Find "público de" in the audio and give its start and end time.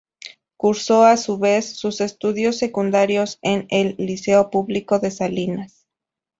4.49-5.11